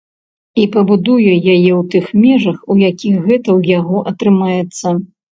І 0.59 0.61
пабудуе 0.75 1.33
яе 1.55 1.71
ў 1.79 1.81
тых 1.95 2.05
межах, 2.21 2.57
у 2.75 2.77
якіх 2.91 3.19
гэта 3.27 3.43
ў 3.43 3.61
яго 3.79 3.97
атрымаецца. 4.13 4.95